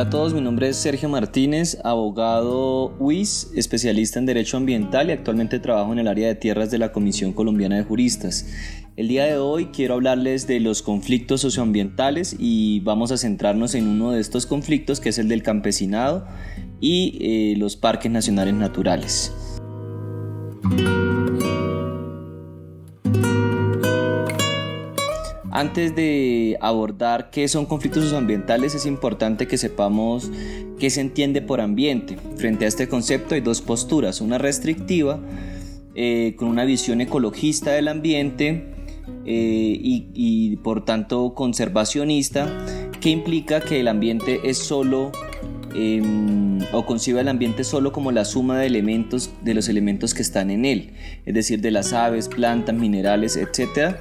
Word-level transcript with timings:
Hola 0.00 0.08
a 0.08 0.10
todos, 0.12 0.32
mi 0.32 0.40
nombre 0.40 0.66
es 0.66 0.78
Sergio 0.78 1.10
Martínez, 1.10 1.76
abogado 1.84 2.96
UIS, 2.98 3.50
especialista 3.54 4.18
en 4.18 4.24
Derecho 4.24 4.56
Ambiental 4.56 5.10
y 5.10 5.12
actualmente 5.12 5.58
trabajo 5.58 5.92
en 5.92 5.98
el 5.98 6.08
área 6.08 6.26
de 6.28 6.36
tierras 6.36 6.70
de 6.70 6.78
la 6.78 6.90
Comisión 6.90 7.34
Colombiana 7.34 7.76
de 7.76 7.84
Juristas. 7.84 8.46
El 8.96 9.08
día 9.08 9.26
de 9.26 9.36
hoy 9.36 9.66
quiero 9.66 9.92
hablarles 9.92 10.46
de 10.46 10.58
los 10.58 10.80
conflictos 10.80 11.42
socioambientales 11.42 12.34
y 12.38 12.80
vamos 12.80 13.12
a 13.12 13.18
centrarnos 13.18 13.74
en 13.74 13.88
uno 13.88 14.12
de 14.12 14.22
estos 14.22 14.46
conflictos 14.46 15.00
que 15.00 15.10
es 15.10 15.18
el 15.18 15.28
del 15.28 15.42
campesinado 15.42 16.26
y 16.80 17.18
eh, 17.20 17.58
los 17.58 17.76
parques 17.76 18.10
nacionales 18.10 18.54
naturales. 18.54 19.34
Antes 25.52 25.96
de 25.96 26.56
abordar 26.60 27.30
qué 27.30 27.48
son 27.48 27.66
conflictos 27.66 28.04
socioambientales, 28.04 28.76
es 28.76 28.86
importante 28.86 29.48
que 29.48 29.58
sepamos 29.58 30.30
qué 30.78 30.90
se 30.90 31.00
entiende 31.00 31.42
por 31.42 31.60
ambiente. 31.60 32.16
Frente 32.36 32.66
a 32.66 32.68
este 32.68 32.88
concepto 32.88 33.34
hay 33.34 33.40
dos 33.40 33.60
posturas, 33.60 34.20
una 34.20 34.38
restrictiva, 34.38 35.18
eh, 35.96 36.34
con 36.36 36.46
una 36.46 36.64
visión 36.64 37.00
ecologista 37.00 37.72
del 37.72 37.88
ambiente 37.88 38.64
eh, 39.26 39.78
y, 39.82 40.56
por 40.58 40.84
tanto 40.84 41.34
conservacionista, 41.34 42.48
que 43.00 43.10
implica 43.10 43.60
que 43.60 43.80
el 43.80 43.88
ambiente 43.88 44.40
es 44.44 44.58
solo 44.58 45.10
em, 45.74 46.60
o 46.72 46.86
concibe 46.86 47.22
el 47.22 47.28
ambiente 47.28 47.64
solo 47.64 47.90
como 47.90 48.12
la 48.12 48.24
suma 48.24 48.56
de 48.56 48.66
elementos 48.66 49.30
de 49.42 49.54
los 49.54 49.68
elementos 49.68 50.14
que 50.14 50.22
están 50.22 50.50
en 50.50 50.64
él, 50.64 50.92
es 51.26 51.34
decir, 51.34 51.60
de 51.60 51.72
las 51.72 51.92
aves, 51.92 52.28
plantas, 52.28 52.74
minerales, 52.76 53.36
etcétera 53.36 54.00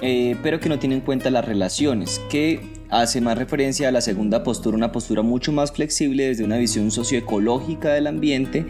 eh, 0.00 0.36
pero 0.42 0.60
que 0.60 0.68
no 0.68 0.78
tiene 0.78 0.96
en 0.96 1.00
cuenta 1.00 1.30
las 1.30 1.44
relaciones, 1.44 2.20
que 2.30 2.60
hace 2.90 3.20
más 3.20 3.36
referencia 3.36 3.88
a 3.88 3.92
la 3.92 4.00
segunda 4.00 4.42
postura, 4.42 4.76
una 4.76 4.92
postura 4.92 5.22
mucho 5.22 5.52
más 5.52 5.72
flexible 5.72 6.28
desde 6.28 6.44
una 6.44 6.56
visión 6.56 6.90
socioecológica 6.90 7.92
del 7.92 8.06
ambiente, 8.06 8.64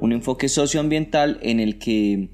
un 0.00 0.12
enfoque 0.12 0.48
socioambiental 0.48 1.38
en 1.42 1.60
el 1.60 1.78
que 1.78 2.30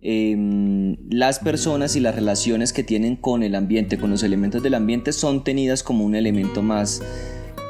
em, 0.00 0.96
las 1.10 1.40
personas 1.40 1.96
y 1.96 2.00
las 2.00 2.14
relaciones 2.14 2.72
que 2.72 2.84
tienen 2.84 3.16
con 3.16 3.42
el 3.42 3.54
ambiente, 3.54 3.98
con 3.98 4.10
los 4.10 4.22
elementos 4.22 4.62
del 4.62 4.74
ambiente, 4.74 5.12
son 5.12 5.42
tenidas 5.44 5.82
como 5.82 6.04
un 6.04 6.14
elemento 6.14 6.62
más 6.62 7.02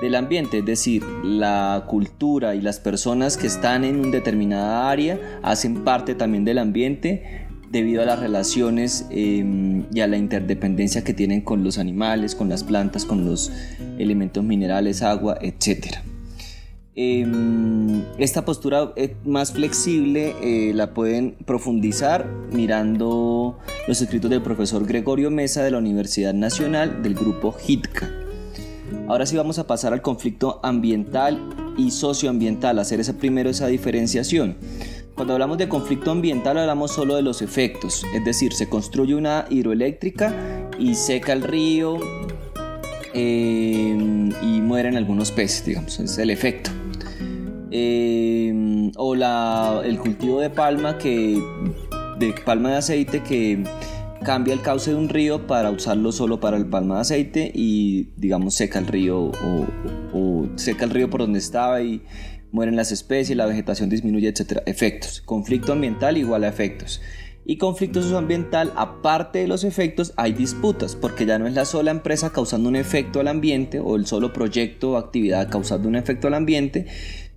del 0.03 0.15
ambiente, 0.15 0.59
es 0.59 0.65
decir, 0.65 1.03
la 1.25 1.85
cultura 1.89 2.55
y 2.55 2.61
las 2.61 2.79
personas 2.79 3.37
que 3.37 3.47
están 3.47 3.83
en 3.85 3.99
una 3.99 4.11
determinada 4.11 4.91
área 4.91 5.19
hacen 5.43 5.83
parte 5.83 6.15
también 6.15 6.45
del 6.45 6.59
ambiente, 6.59 7.48
debido 7.71 8.03
a 8.03 8.07
las 8.07 8.19
relaciones 8.19 9.07
em, 9.11 9.85
y 9.93 10.01
a 10.01 10.07
la 10.07 10.17
interdependencia 10.17 11.05
que 11.05 11.15
tienen 11.15 11.43
con 11.43 11.65
los 11.65 11.79
animales, 11.79 12.35
con 12.35 12.49
las 12.49 12.65
plantas, 12.65 13.05
con 13.05 13.25
los 13.25 13.51
elementos 13.99 14.43
minerales, 14.45 15.03
agua, 15.03 15.39
etc. 15.41 15.97
Em, 16.95 18.03
esta 18.19 18.45
postura 18.45 18.93
más 19.25 19.53
flexible 19.53 20.35
eh, 20.43 20.73
la 20.75 20.95
pueden 20.95 21.37
profundizar 21.45 22.29
mirando 22.53 23.59
los 23.87 24.03
escritos 24.03 24.31
del 24.31 24.43
profesor 24.43 24.85
Gregorio 24.85 25.31
Mesa 25.31 25.63
de 25.63 25.71
la 25.71 25.79
Universidad 25.79 26.35
Nacional 26.35 27.03
del 27.03 27.15
grupo 27.15 27.55
HITCA. 27.67 28.11
Ahora 29.07 29.27
sí 29.27 29.37
vamos 29.37 29.59
a 29.59 29.67
pasar 29.67 29.93
al 29.93 30.03
conflicto 30.03 30.61
ambiental 30.63 31.39
y 31.79 31.93
socioambiental, 31.93 32.79
hacer 32.79 33.01
primero 33.17 33.49
esa 33.49 33.69
diferenciación. 33.69 34.57
Cuando 35.19 35.33
hablamos 35.33 35.59
de 35.59 35.69
conflicto 35.69 36.13
ambiental 36.13 36.59
hablamos 36.59 36.93
solo 36.93 37.17
de 37.17 37.23
los 37.23 37.43
efectos, 37.43 38.07
es 38.15 38.25
decir, 38.25 38.53
se 38.53 38.69
construye 38.69 39.17
una 39.17 39.47
hidroeléctrica 39.51 40.33
y 40.79 40.95
seca 40.95 41.33
el 41.33 41.43
río 41.43 41.99
eh, 43.15 43.99
y 44.43 44.61
mueren 44.61 44.97
algunos 44.97 45.33
peces, 45.33 45.67
digamos, 45.67 45.99
es 45.99 46.19
el 46.19 46.31
efecto. 46.31 46.71
Eh, 47.73 48.93
o 48.97 49.15
el 49.83 49.99
cultivo 49.99 50.39
de 50.39 50.51
palma 50.51 50.99
que 50.99 51.43
de 52.21 52.35
palma 52.47 52.71
de 52.71 52.77
aceite 52.77 53.21
que 53.21 53.65
cambia 54.23 54.55
el 54.55 54.63
cauce 54.63 54.93
de 54.93 54.97
un 54.97 55.09
río 55.09 55.49
para 55.49 55.73
usarlo 55.73 56.13
solo 56.13 56.39
para 56.39 56.57
el 56.57 56.67
palma 56.67 56.95
de 56.95 57.01
aceite 57.01 57.51
y 57.53 58.11
digamos 58.17 58.55
seca 58.55 58.79
el 58.79 58.87
río 58.87 59.19
o, 59.19 59.67
o 60.13 60.47
seca 60.55 60.85
el 60.85 60.91
río 60.91 61.11
por 61.11 61.23
donde 61.23 61.41
estaba 61.41 61.83
y, 61.83 62.03
mueren 62.53 62.77
las 62.77 62.93
especies, 62.93 63.37
la 63.37 63.47
vegetación 63.47 63.89
disminuye, 63.89 64.29
etc. 64.29 64.63
Efectos. 64.67 65.21
Conflicto 65.21 65.73
ambiental 65.73 66.17
igual 66.17 66.45
a 66.45 66.49
efectos. 66.49 67.01
Y 67.51 67.57
conflicto 67.57 68.03
socioambiental, 68.03 68.75
aparte 68.77 69.39
de 69.39 69.49
los 69.49 69.65
efectos, 69.65 70.13
hay 70.17 70.35
disputas, 70.35 70.95
porque 70.95 71.25
ya 71.25 71.39
no 71.39 71.47
es 71.47 71.55
la 71.55 71.65
sola 71.65 71.91
empresa 71.91 72.31
causando 72.31 72.69
un 72.69 72.77
efecto 72.77 73.21
al 73.21 73.29
ambiente 73.29 73.81
o 73.81 73.97
el 73.97 74.05
solo 74.05 74.35
proyecto 74.35 74.91
o 74.91 74.97
actividad 74.99 75.49
causando 75.49 75.89
un 75.89 75.97
efecto 75.97 76.27
al 76.27 76.35
ambiente, 76.35 76.87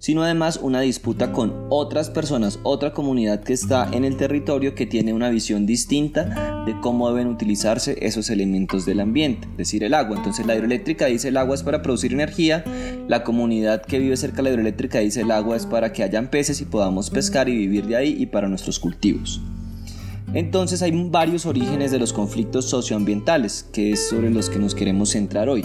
sino 0.01 0.23
además 0.23 0.59
una 0.61 0.81
disputa 0.81 1.31
con 1.31 1.67
otras 1.69 2.09
personas, 2.09 2.59
otra 2.63 2.91
comunidad 2.91 3.43
que 3.43 3.53
está 3.53 3.87
en 3.93 4.03
el 4.03 4.17
territorio 4.17 4.73
que 4.73 4.87
tiene 4.87 5.13
una 5.13 5.29
visión 5.29 5.67
distinta 5.67 6.63
de 6.65 6.75
cómo 6.81 7.11
deben 7.11 7.27
utilizarse 7.27 7.95
esos 8.01 8.31
elementos 8.31 8.83
del 8.87 8.99
ambiente, 8.99 9.47
es 9.51 9.57
decir, 9.57 9.83
el 9.83 9.93
agua. 9.93 10.17
Entonces 10.17 10.47
la 10.47 10.55
hidroeléctrica 10.55 11.05
dice 11.05 11.27
el 11.27 11.37
agua 11.37 11.53
es 11.53 11.61
para 11.61 11.83
producir 11.83 12.13
energía, 12.13 12.65
la 13.07 13.23
comunidad 13.23 13.83
que 13.83 13.99
vive 13.99 14.17
cerca 14.17 14.37
de 14.37 14.43
la 14.43 14.49
hidroeléctrica 14.49 14.97
dice 14.99 15.21
el 15.21 15.29
agua 15.29 15.55
es 15.55 15.67
para 15.67 15.93
que 15.93 16.01
hayan 16.01 16.31
peces 16.31 16.61
y 16.61 16.65
podamos 16.65 17.11
pescar 17.11 17.47
y 17.47 17.55
vivir 17.55 17.85
de 17.85 17.95
ahí 17.95 18.15
y 18.17 18.25
para 18.25 18.47
nuestros 18.47 18.79
cultivos. 18.79 19.39
Entonces 20.33 20.81
hay 20.81 20.91
varios 21.09 21.45
orígenes 21.45 21.91
de 21.91 21.99
los 21.99 22.11
conflictos 22.11 22.65
socioambientales, 22.65 23.67
que 23.71 23.91
es 23.91 24.09
sobre 24.09 24.31
los 24.31 24.49
que 24.49 24.57
nos 24.57 24.73
queremos 24.73 25.11
centrar 25.11 25.47
hoy 25.47 25.63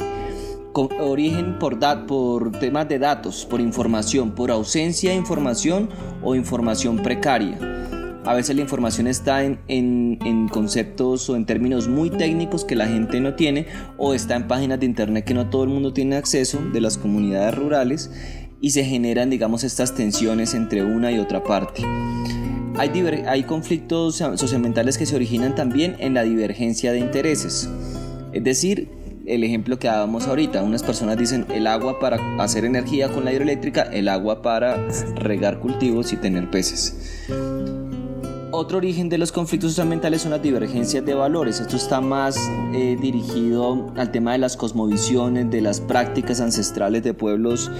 origen 0.76 1.58
por, 1.58 1.78
por 2.06 2.52
temas 2.52 2.88
de 2.88 2.98
datos, 2.98 3.46
por 3.46 3.60
información, 3.60 4.32
por 4.32 4.50
ausencia 4.50 5.10
de 5.10 5.16
información 5.16 5.88
o 6.22 6.34
información 6.34 6.98
precaria. 6.98 7.58
A 8.24 8.34
veces 8.34 8.56
la 8.56 8.62
información 8.62 9.06
está 9.06 9.44
en, 9.44 9.60
en, 9.68 10.48
conceptos 10.48 11.30
o 11.30 11.36
en 11.36 11.46
términos 11.46 11.86
muy 11.86 12.10
técnicos 12.10 12.64
que 12.64 12.74
la 12.74 12.88
gente 12.88 13.20
no 13.20 13.34
tiene 13.34 13.68
o 13.98 14.14
está 14.14 14.34
en 14.34 14.48
páginas 14.48 14.80
de 14.80 14.86
internet 14.86 15.24
que 15.24 15.32
no 15.32 15.48
todo 15.48 15.62
el 15.62 15.68
mundo 15.68 15.92
tiene 15.92 16.16
acceso 16.16 16.58
de 16.72 16.80
las 16.80 16.98
comunidades 16.98 17.54
rurales 17.54 18.10
y 18.60 18.70
se 18.70 18.84
generan, 18.84 19.30
digamos, 19.30 19.62
estas 19.62 19.94
tensiones 19.94 20.54
entre 20.54 20.82
una 20.82 21.12
y 21.12 21.20
otra 21.20 21.44
parte. 21.44 21.84
Hay, 22.78 22.90
hay 23.26 23.44
conflictos 23.44 24.16
socioambientales 24.16 24.98
que 24.98 25.06
se 25.06 25.14
originan 25.14 25.54
también 25.54 25.94
en 26.00 26.14
la 26.14 26.24
divergencia 26.24 26.92
de 26.92 26.98
intereses. 26.98 27.70
Es 28.32 28.42
decir, 28.42 28.88
el 29.26 29.44
ejemplo 29.44 29.78
que 29.78 29.88
dábamos 29.88 30.26
ahorita. 30.26 30.62
Unas 30.62 30.82
personas 30.82 31.16
dicen 31.18 31.46
el 31.52 31.66
agua 31.66 31.98
para 31.98 32.18
hacer 32.38 32.64
energía 32.64 33.10
con 33.10 33.24
la 33.24 33.32
hidroeléctrica, 33.32 33.82
el 33.82 34.08
agua 34.08 34.42
para 34.42 34.76
regar 35.16 35.58
cultivos 35.58 36.12
y 36.12 36.16
tener 36.16 36.50
peces. 36.50 37.24
Otro 38.52 38.78
origen 38.78 39.10
de 39.10 39.18
los 39.18 39.32
conflictos 39.32 39.78
ambientales 39.78 40.22
son 40.22 40.30
las 40.30 40.42
divergencias 40.42 41.04
de 41.04 41.12
valores. 41.12 41.60
Esto 41.60 41.76
está 41.76 42.00
más 42.00 42.38
eh, 42.72 42.96
dirigido 42.98 43.92
al 43.96 44.10
tema 44.10 44.32
de 44.32 44.38
las 44.38 44.56
cosmovisiones, 44.56 45.50
de 45.50 45.60
las 45.60 45.80
prácticas 45.80 46.40
ancestrales 46.40 47.02
de 47.02 47.12
pueblos 47.12 47.70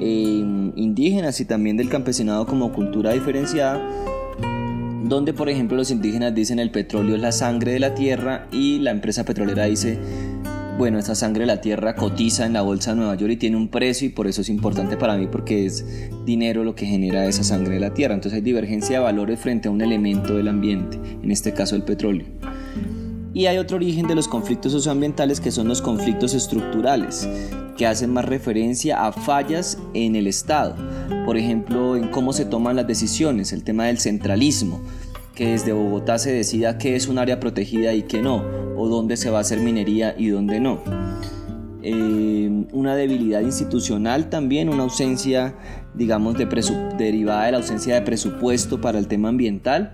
eh, 0.00 0.72
indígenas 0.74 1.40
y 1.40 1.44
también 1.44 1.76
del 1.76 1.88
campesinado 1.88 2.46
como 2.46 2.72
cultura 2.72 3.12
diferenciada 3.12 3.80
donde 5.04 5.34
por 5.34 5.50
ejemplo 5.50 5.76
los 5.76 5.90
indígenas 5.90 6.34
dicen 6.34 6.58
el 6.58 6.70
petróleo 6.70 7.16
es 7.16 7.20
la 7.20 7.30
sangre 7.30 7.72
de 7.72 7.78
la 7.78 7.94
tierra 7.94 8.48
y 8.50 8.78
la 8.78 8.90
empresa 8.90 9.24
petrolera 9.24 9.64
dice 9.64 9.98
bueno, 10.76 10.98
esta 10.98 11.14
sangre 11.14 11.42
de 11.42 11.46
la 11.46 11.60
tierra 11.60 11.94
cotiza 11.94 12.46
en 12.46 12.52
la 12.52 12.62
bolsa 12.62 12.90
de 12.90 12.96
Nueva 12.96 13.14
York 13.14 13.32
y 13.32 13.36
tiene 13.36 13.56
un 13.56 13.68
precio 13.68 14.08
y 14.08 14.10
por 14.10 14.26
eso 14.26 14.40
es 14.40 14.48
importante 14.48 14.96
para 14.96 15.16
mí 15.16 15.28
porque 15.30 15.66
es 15.66 15.84
dinero 16.24 16.64
lo 16.64 16.74
que 16.74 16.84
genera 16.84 17.26
esa 17.26 17.44
sangre 17.44 17.74
de 17.74 17.80
la 17.80 17.94
tierra. 17.94 18.14
Entonces 18.14 18.36
hay 18.36 18.42
divergencia 18.42 18.98
de 18.98 19.04
valores 19.04 19.38
frente 19.38 19.68
a 19.68 19.70
un 19.70 19.80
elemento 19.80 20.34
del 20.34 20.48
ambiente, 20.48 20.98
en 21.22 21.30
este 21.30 21.52
caso 21.52 21.76
el 21.76 21.84
petróleo. 21.84 22.26
Y 23.32 23.46
hay 23.46 23.58
otro 23.58 23.76
origen 23.76 24.06
de 24.06 24.14
los 24.14 24.28
conflictos 24.28 24.72
socioambientales 24.72 25.40
que 25.40 25.50
son 25.50 25.68
los 25.68 25.80
conflictos 25.80 26.34
estructurales, 26.34 27.28
que 27.76 27.86
hacen 27.86 28.12
más 28.12 28.24
referencia 28.24 29.06
a 29.06 29.12
fallas 29.12 29.78
en 29.92 30.16
el 30.16 30.26
Estado, 30.26 30.76
por 31.24 31.36
ejemplo, 31.36 31.96
en 31.96 32.08
cómo 32.08 32.32
se 32.32 32.44
toman 32.44 32.76
las 32.76 32.86
decisiones, 32.86 33.52
el 33.52 33.64
tema 33.64 33.86
del 33.86 33.98
centralismo, 33.98 34.80
que 35.34 35.48
desde 35.48 35.72
Bogotá 35.72 36.18
se 36.18 36.32
decida 36.32 36.78
qué 36.78 36.94
es 36.94 37.08
un 37.08 37.18
área 37.18 37.40
protegida 37.40 37.92
y 37.92 38.02
qué 38.02 38.22
no, 38.22 38.44
o 38.76 38.88
dónde 38.88 39.16
se 39.16 39.30
va 39.30 39.38
a 39.38 39.40
hacer 39.42 39.60
minería 39.60 40.14
y 40.16 40.28
dónde 40.28 40.60
no. 40.60 40.80
Eh, 41.86 42.66
una 42.72 42.96
debilidad 42.96 43.42
institucional 43.42 44.30
también, 44.30 44.70
una 44.70 44.84
ausencia, 44.84 45.54
digamos, 45.94 46.38
de 46.38 46.46
derivada 46.96 47.44
de 47.44 47.52
la 47.52 47.58
ausencia 47.58 47.94
de 47.94 48.00
presupuesto 48.00 48.80
para 48.80 48.98
el 48.98 49.06
tema 49.06 49.28
ambiental. 49.28 49.92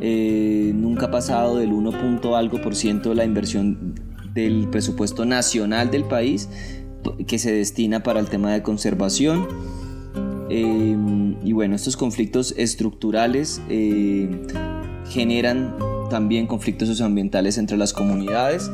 Eh, 0.00 0.72
nunca 0.74 1.06
ha 1.06 1.10
pasado 1.10 1.58
del 1.58 1.74
1. 1.74 2.34
algo 2.34 2.62
por 2.62 2.74
ciento 2.74 3.10
de 3.10 3.16
la 3.16 3.26
inversión 3.26 3.94
del 4.32 4.68
presupuesto 4.70 5.26
nacional 5.26 5.90
del 5.90 6.04
país 6.04 6.48
que 7.26 7.38
se 7.38 7.52
destina 7.52 8.02
para 8.02 8.18
el 8.18 8.30
tema 8.30 8.54
de 8.54 8.62
conservación. 8.62 9.46
Eh, 10.48 10.96
y 11.44 11.52
bueno, 11.52 11.76
estos 11.76 11.98
conflictos 11.98 12.54
estructurales 12.56 13.60
generan 15.10 15.74
también 16.10 16.46
conflictos 16.46 16.88
socioambientales 16.88 17.56
entre 17.56 17.78
las 17.78 17.94
comunidades 17.94 18.70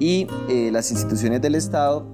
y 0.00 0.26
eh, 0.48 0.70
las 0.72 0.90
instituciones 0.90 1.40
del 1.40 1.54
Estado 1.54 2.04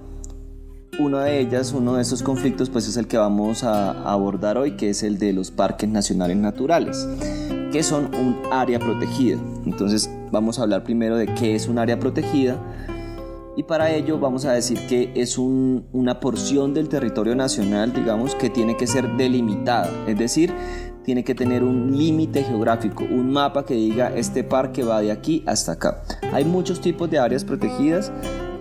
una 1.01 1.25
de 1.25 1.41
ellas, 1.41 1.73
uno 1.73 1.95
de 1.95 2.03
esos 2.03 2.23
conflictos, 2.23 2.69
pues 2.69 2.87
es 2.87 2.99
el 2.99 3.07
que 3.07 3.17
vamos 3.17 3.65
a 3.65 3.91
abordar 4.12 4.59
hoy, 4.59 4.73
que 4.73 4.91
es 4.91 5.03
el 5.03 5.19
de 5.19 5.33
los 5.33 5.51
parques 5.51 5.89
nacionales 5.89 6.37
naturales, 6.37 7.09
que 7.73 7.83
son 7.83 8.15
un 8.15 8.37
área 8.53 8.79
protegida. 8.79 9.39
Entonces 9.65 10.11
vamos 10.31 10.59
a 10.59 10.63
hablar 10.63 10.85
primero 10.85 11.17
de 11.17 11.27
qué 11.27 11.55
es 11.55 11.69
un 11.69 11.79
área 11.79 11.99
protegida 11.99 12.59
y 13.56 13.64
para 13.64 13.91
ello 13.91 14.19
vamos 14.19 14.44
a 14.44 14.52
decir 14.52 14.87
que 14.88 15.12
es 15.14 15.37
una 15.37 16.20
porción 16.20 16.73
del 16.73 16.88
territorio 16.88 17.35
nacional, 17.35 17.93
digamos, 17.93 18.35
que 18.35 18.49
tiene 18.49 18.76
que 18.76 18.87
ser 18.87 19.17
delimitada, 19.17 19.91
es 20.06 20.19
decir, 20.19 20.52
tiene 21.05 21.25
que 21.25 21.35
tener 21.35 21.64
un 21.64 21.97
límite 21.97 22.44
geográfico, 22.44 23.05
un 23.05 23.32
mapa 23.32 23.64
que 23.64 23.75
diga 23.75 24.12
este 24.14 24.44
parque 24.44 24.85
va 24.85 25.00
de 25.00 25.11
aquí 25.11 25.43
hasta 25.47 25.73
acá. 25.73 26.02
Hay 26.32 26.44
muchos 26.44 26.81
tipos 26.81 27.11
de 27.11 27.19
áreas 27.19 27.44
protegidas. 27.44 28.12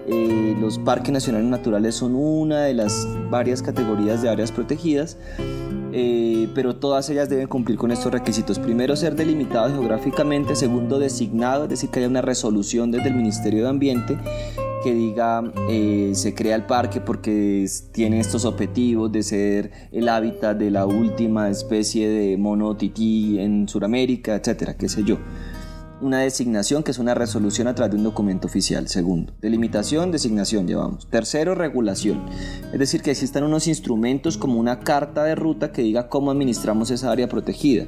Eh, 0.08 0.56
los 0.60 0.80
parques 0.80 1.12
nacionales 1.12 1.48
naturales 1.48 1.96
son 1.96 2.16
una 2.16 2.62
de 2.62 2.74
las 2.74 3.08
varias 3.30 3.62
categorías 3.62 4.24
de 4.24 4.30
áreas 4.30 4.52
protegidas, 4.52 5.18
eh, 5.92 6.50
pero 6.56 6.78
todas 6.78 7.08
ellas 7.12 7.30
deben 7.30 7.48
cumplir 7.48 7.78
con 7.78 7.92
estos 7.92 8.12
requisitos. 8.12 8.58
Primero, 8.58 8.96
ser 8.96 9.16
delimitado 9.16 9.70
geográficamente. 9.70 10.56
Segundo, 10.56 10.98
designado, 10.98 11.66
es 11.66 11.70
decir, 11.70 11.92
que 11.92 12.00
haya 12.00 12.08
una 12.08 12.22
resolución 12.22 12.90
desde 12.90 13.10
el 13.10 13.16
Ministerio 13.16 13.64
de 13.64 13.70
Ambiente 13.70 14.18
que 14.84 14.94
diga 14.94 15.44
eh, 15.70 16.12
se 16.14 16.34
crea 16.34 16.56
el 16.56 16.66
parque 16.66 17.02
porque 17.02 17.66
tiene 17.92 18.20
estos 18.20 18.46
objetivos 18.46 19.12
de 19.12 19.24
ser 19.24 19.72
el 19.92 20.10
hábitat 20.10 20.58
de 20.58 20.72
la 20.72 20.86
última 20.86 21.50
especie 21.50 22.10
de 22.10 22.38
mono 22.38 22.76
tití 22.76 23.40
en 23.40 23.68
Sudamérica, 23.68 24.36
etcétera, 24.36 24.76
qué 24.78 24.90
sé 24.90 25.04
yo. 25.04 25.18
Una 26.02 26.20
designación 26.20 26.82
que 26.82 26.92
es 26.92 27.00
una 27.00 27.14
resolución 27.14 27.68
a 27.68 27.76
través 27.76 27.92
de 27.92 27.98
un 27.98 28.06
documento 28.06 28.48
oficial. 28.48 28.88
Segundo, 28.88 29.34
delimitación, 29.42 30.12
designación 30.12 30.66
llevamos. 30.66 31.10
Tercero, 31.10 31.56
regulación. 31.56 32.24
Es 32.72 32.80
decir, 32.80 33.02
que 33.02 33.12
existan 33.12 33.44
unos 33.44 33.68
instrumentos 33.68 34.38
como 34.38 34.60
una 34.62 34.80
carta 34.80 35.26
de 35.26 35.36
ruta 35.36 35.74
que 35.74 35.82
diga 35.82 36.08
cómo 36.08 36.32
administramos 36.32 36.90
esa 36.90 37.12
área 37.12 37.28
protegida. 37.28 37.88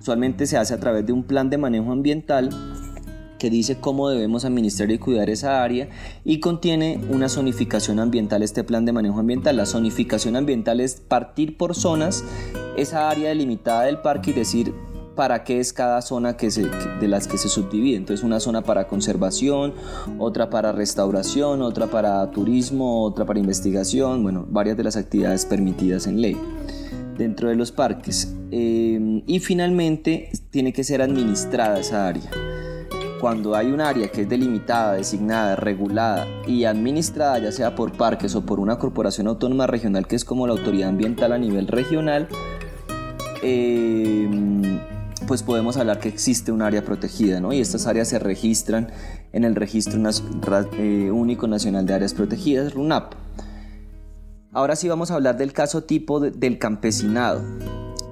Usualmente 0.00 0.46
se 0.46 0.56
hace 0.56 0.72
a 0.72 0.80
través 0.80 1.04
de 1.04 1.12
un 1.12 1.24
plan 1.24 1.50
de 1.50 1.58
manejo 1.58 1.92
ambiental 1.92 2.48
que 3.44 3.50
dice 3.50 3.76
cómo 3.78 4.08
debemos 4.08 4.46
administrar 4.46 4.90
y 4.90 4.96
cuidar 4.96 5.28
esa 5.28 5.62
área 5.62 5.90
y 6.24 6.40
contiene 6.40 6.98
una 7.10 7.28
zonificación 7.28 8.00
ambiental, 8.00 8.42
este 8.42 8.64
plan 8.64 8.86
de 8.86 8.92
manejo 8.92 9.20
ambiental. 9.20 9.58
La 9.58 9.66
zonificación 9.66 10.34
ambiental 10.34 10.80
es 10.80 10.94
partir 10.94 11.58
por 11.58 11.74
zonas 11.74 12.24
esa 12.78 13.10
área 13.10 13.28
delimitada 13.28 13.82
del 13.82 13.98
parque 13.98 14.30
y 14.30 14.32
decir 14.32 14.72
para 15.14 15.44
qué 15.44 15.60
es 15.60 15.74
cada 15.74 16.00
zona 16.00 16.38
que 16.38 16.50
se, 16.50 16.70
de 17.00 17.06
las 17.06 17.28
que 17.28 17.36
se 17.36 17.50
subdivide. 17.50 17.98
Entonces 17.98 18.24
una 18.24 18.40
zona 18.40 18.62
para 18.62 18.88
conservación, 18.88 19.74
otra 20.18 20.48
para 20.48 20.72
restauración, 20.72 21.60
otra 21.60 21.88
para 21.88 22.30
turismo, 22.30 23.02
otra 23.02 23.26
para 23.26 23.40
investigación, 23.40 24.22
bueno, 24.22 24.46
varias 24.48 24.78
de 24.78 24.84
las 24.84 24.96
actividades 24.96 25.44
permitidas 25.44 26.06
en 26.06 26.22
ley 26.22 26.34
dentro 27.18 27.50
de 27.50 27.56
los 27.56 27.72
parques. 27.72 28.34
Eh, 28.50 29.22
y 29.26 29.38
finalmente 29.40 30.30
tiene 30.48 30.72
que 30.72 30.82
ser 30.82 31.02
administrada 31.02 31.78
esa 31.78 32.08
área 32.08 32.30
cuando 33.24 33.56
hay 33.56 33.72
un 33.72 33.80
área 33.80 34.08
que 34.08 34.20
es 34.20 34.28
delimitada, 34.28 34.92
designada, 34.92 35.56
regulada 35.56 36.26
y 36.46 36.64
administrada, 36.64 37.38
ya 37.38 37.52
sea 37.52 37.74
por 37.74 37.92
parques 37.92 38.34
o 38.34 38.44
por 38.44 38.60
una 38.60 38.76
corporación 38.76 39.28
autónoma 39.28 39.66
regional 39.66 40.06
que 40.06 40.14
es 40.14 40.26
como 40.26 40.46
la 40.46 40.52
autoridad 40.52 40.90
ambiental 40.90 41.32
a 41.32 41.38
nivel 41.38 41.66
regional, 41.66 42.28
eh, 43.42 44.28
pues 45.26 45.42
podemos 45.42 45.78
hablar 45.78 46.00
que 46.00 46.10
existe 46.10 46.52
un 46.52 46.60
área 46.60 46.84
protegida, 46.84 47.40
¿no? 47.40 47.54
Y 47.54 47.60
estas 47.60 47.86
áreas 47.86 48.08
se 48.08 48.18
registran 48.18 48.92
en 49.32 49.44
el 49.44 49.54
Registro 49.54 49.98
eh, 50.76 51.10
Único 51.10 51.48
Nacional 51.48 51.86
de 51.86 51.94
Áreas 51.94 52.12
Protegidas, 52.12 52.74
RUNAP. 52.74 53.14
Ahora 54.52 54.76
sí 54.76 54.86
vamos 54.86 55.10
a 55.10 55.14
hablar 55.14 55.38
del 55.38 55.54
caso 55.54 55.84
tipo 55.84 56.20
del 56.20 56.58
campesinado. 56.58 57.40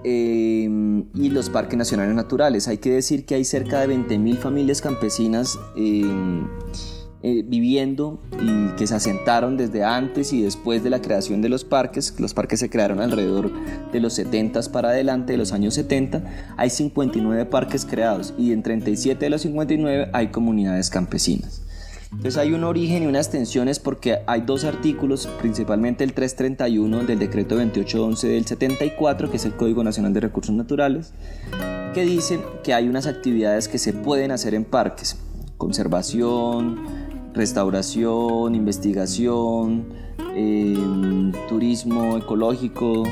Em, 0.04 1.04
y 1.14 1.28
los 1.28 1.49
parques 1.49 1.78
nacionales 1.78 2.14
naturales. 2.14 2.66
Hay 2.66 2.78
que 2.78 2.90
decir 2.90 3.25
que 3.25 3.37
hay 3.37 3.44
cerca 3.44 3.81
de 3.81 3.87
20.000 3.87 4.37
familias 4.37 4.81
campesinas 4.81 5.58
em, 5.76 6.49
eh, 7.22 7.44
viviendo 7.46 8.19
y 8.40 8.75
que 8.76 8.88
se 8.88 8.96
asentaron 8.96 9.56
desde 9.56 9.84
antes 9.84 10.32
y 10.32 10.43
después 10.43 10.82
de 10.82 10.90
la 10.90 11.00
creación 11.00 11.40
de 11.40 11.49
los 11.49 11.64
parques. 11.64 12.19
Los 12.19 12.34
parques 12.34 12.58
se 12.58 12.69
crearon 12.69 13.00
alrededor 13.00 13.52
de 13.93 14.00
los 14.00 14.14
70 14.14 14.60
para 14.72 14.88
adelante, 14.88 15.34
de 15.34 15.38
los 15.38 15.52
años 15.52 15.75
70. 15.75 16.25
Hay 16.56 16.70
59 16.70 17.46
parques 17.46 17.84
creados 17.84 18.34
y 18.37 18.50
en 18.50 18.64
37 18.64 19.25
de 19.25 19.31
los 19.31 19.43
59 19.43 20.10
hay 20.12 20.28
comunidades 20.28 20.90
campesinas. 20.90 21.62
Entonces 22.12 22.37
hay 22.37 22.53
un 22.53 22.62
origen 22.62 23.03
y 23.03 23.06
unas 23.06 23.31
tensiones 23.31 23.79
porque 23.79 24.19
hay 24.26 24.43
dos 24.43 24.64
artículos, 24.64 25.26
principalmente 25.41 26.05
el 26.05 26.12
331 26.12 27.05
del 27.05 27.19
decreto 27.19 27.56
2811 27.56 28.29
del 28.29 28.47
74, 28.47 29.31
que 29.31 29.38
es 29.38 29.44
el 29.47 29.55
Código 29.55 29.82
Nacional 29.82 30.12
de 30.12 30.20
Recursos 30.20 30.55
Naturales, 30.55 31.14
que 31.94 32.03
dicen 32.03 32.43
que 32.62 32.75
hay 32.75 32.87
unas 32.87 33.06
actividades 33.06 33.67
que 33.67 33.79
se 33.79 33.94
pueden 33.94 34.31
hacer 34.31 34.55
en 34.55 34.64
parques, 34.64 35.17
conservación, 35.56 36.81
restauración, 37.32 38.55
investigación, 38.55 39.87
em, 40.37 41.32
turismo 41.49 42.19
ecológico, 42.19 43.05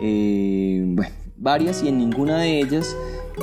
bueno, 0.00 1.14
varias 1.36 1.84
y 1.84 1.88
en 1.88 1.98
ninguna 1.98 2.38
de 2.38 2.58
ellas 2.60 2.96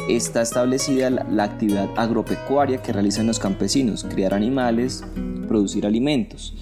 está 0.09 0.41
establecida 0.41 1.09
la, 1.09 1.43
actividad 1.43 1.89
agropecuaria 1.95 2.81
que 2.81 2.93
realizan 2.93 3.27
los 3.27 3.39
campesinos, 3.39 4.03
criar 4.03 4.33
animales, 4.33 5.03
producir 5.47 5.85
alimentos. 5.85 6.55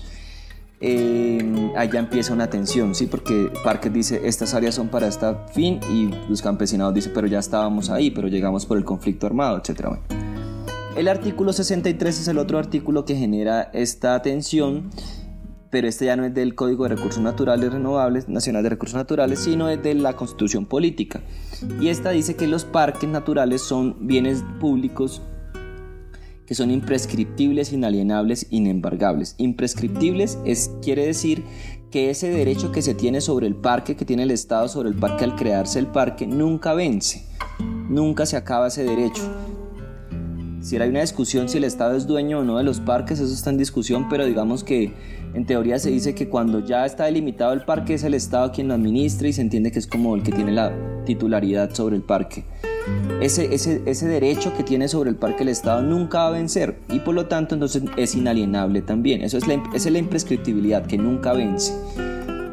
Eh, 0.82 1.72
allá 1.76 2.00
empieza 2.00 2.34
una 2.34 2.50
tensión, 2.50 2.96
¿sí? 2.96 3.08
porque 3.08 3.52
Parques 3.64 3.92
dice 3.94 4.22
estas 4.26 4.54
áreas 4.54 4.76
son 4.76 4.90
para 4.90 5.08
este 5.08 5.26
fin 5.54 5.80
y 5.90 6.10
los 6.30 6.42
campesinados 6.42 6.94
dicen 6.94 7.12
pero 7.14 7.28
ya 7.28 7.40
estábamos 7.40 7.90
ahí, 7.90 8.12
pero 8.12 8.28
llegamos 8.28 8.66
por 8.66 8.78
el 8.78 8.84
conflicto 8.84 9.26
armado, 9.26 9.58
etc. 9.58 9.98
El 10.96 11.08
artículo 11.08 11.54
63 11.54 12.20
es 12.20 12.28
el 12.28 12.38
otro 12.38 12.58
artículo 12.58 13.06
que 13.06 13.16
genera 13.16 13.70
esta 13.74 14.22
tensión 14.22 14.90
pero 15.76 15.90
este 15.90 16.06
ya 16.06 16.16
no 16.16 16.24
es 16.24 16.34
del 16.34 16.56
Código 16.56 16.84
de 16.84 16.96
Recursos 16.96 17.22
Naturales 17.22 17.74
Renovables, 17.74 18.30
Nacional 18.30 18.64
de 18.64 18.70
Recursos 18.70 18.96
Naturales, 18.96 19.40
sino 19.40 19.68
es 19.68 19.84
de 19.84 19.94
la 19.94 20.16
Constitución 20.16 20.66
Política. 20.66 21.22
Y 21.82 21.90
esta 21.90 22.12
dice 22.12 22.38
que 22.38 22.48
los 22.48 22.64
parques 22.64 23.10
naturales 23.10 23.62
son 23.62 24.08
bienes 24.08 24.42
públicos 24.62 25.22
que 26.46 26.56
son 26.56 26.72
imprescriptibles, 26.72 27.74
inalienables, 27.74 28.48
inembargables. 28.52 29.36
Imprescriptibles 29.38 30.40
es, 30.46 30.72
quiere 30.82 31.08
decir 31.08 31.44
que 31.92 32.10
ese 32.10 32.30
derecho 32.30 32.72
que 32.72 32.82
se 32.82 32.94
tiene 32.94 33.20
sobre 33.20 33.46
el 33.46 33.56
parque, 33.56 33.98
que 33.98 34.06
tiene 34.06 34.24
el 34.24 34.32
Estado 34.32 34.70
sobre 34.70 34.88
el 34.88 34.96
parque 34.96 35.26
al 35.26 35.36
crearse 35.36 35.78
el 35.78 35.88
parque, 35.88 36.26
nunca 36.26 36.74
vence, 36.74 37.26
nunca 37.90 38.26
se 38.26 38.38
acaba 38.38 38.68
ese 38.68 38.86
derecho. 38.86 39.24
Si 40.62 40.78
hay 40.78 40.90
una 40.90 41.02
discusión 41.02 41.48
si 41.48 41.58
el 41.58 41.64
Estado 41.64 41.96
es 41.96 42.08
dueño 42.08 42.40
o 42.40 42.44
no 42.44 42.58
de 42.58 42.64
los 42.64 42.80
parques, 42.80 43.20
eso 43.20 43.32
está 43.32 43.52
en 43.52 43.58
discusión, 43.58 44.08
pero 44.10 44.26
digamos 44.26 44.64
que 44.64 44.94
en 45.36 45.46
teoría 45.46 45.78
se 45.80 45.92
dice 45.92 46.16
que 46.16 46.30
cuando 46.30 46.62
ya 46.62 46.86
está 46.86 47.06
delimitado 47.06 47.52
el 47.52 47.64
parque 47.64 47.96
es 47.96 48.04
el 48.04 48.14
Estado 48.14 48.52
quien 48.54 48.70
lo 48.70 48.74
administra 48.74 49.28
y 49.28 49.34
se 49.34 49.42
entiende 49.42 49.70
que 49.70 49.80
es 49.80 49.88
como 49.88 50.16
el 50.16 50.24
que 50.24 50.32
tiene 50.32 50.54
la 50.54 50.72
titularidad 51.06 51.74
sobre 51.74 51.98
el 51.98 52.04
parque. 52.04 52.46
Ese, 53.20 53.54
ese, 53.54 53.82
ese 53.86 54.08
derecho 54.08 54.54
que 54.56 54.64
tiene 54.64 54.88
sobre 54.88 55.10
el 55.10 55.18
parque 55.18 55.44
el 55.44 55.50
Estado 55.50 55.82
nunca 55.82 56.20
va 56.20 56.28
a 56.28 56.32
vencer 56.32 56.80
y 56.90 57.00
por 57.00 57.16
lo 57.16 57.26
tanto 57.26 57.54
entonces 57.54 57.84
es 57.98 58.16
inalienable 58.16 58.82
también. 58.82 59.22
Eso 59.24 59.38
es 59.38 59.46
la, 59.46 59.56
esa 59.74 59.90
es 59.90 59.92
la 59.92 60.00
imprescriptibilidad 60.00 60.86
que 60.86 60.98
nunca 60.98 61.34
vence. 61.34 61.74